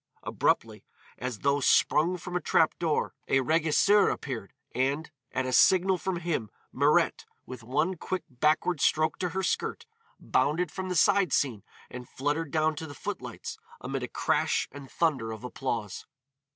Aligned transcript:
Abruptly, 0.23 0.83
as 1.19 1.41
though 1.41 1.59
sprung 1.59 2.17
from 2.17 2.35
a 2.35 2.41
trap 2.41 2.73
door, 2.79 3.13
a 3.27 3.41
régisseur 3.41 4.11
appeared, 4.11 4.51
and 4.73 5.11
at 5.31 5.45
a 5.45 5.53
signal 5.53 5.99
from 5.99 6.15
him 6.21 6.49
Mirette, 6.73 7.25
with 7.45 7.61
one 7.61 7.95
quick 7.97 8.23
backward 8.27 8.81
stroke 8.81 9.19
to 9.19 9.29
her 9.29 9.43
skirt, 9.43 9.85
bounded 10.19 10.71
from 10.71 10.89
the 10.89 10.95
side 10.95 11.31
scene 11.31 11.61
and 11.91 12.09
fluttered 12.09 12.49
down 12.49 12.75
to 12.77 12.87
the 12.87 12.95
footlights 12.95 13.59
amid 13.79 14.01
a 14.01 14.07
crash 14.07 14.67
and 14.71 14.89
thunder 14.89 15.31
of 15.31 15.43
applause. 15.43 16.07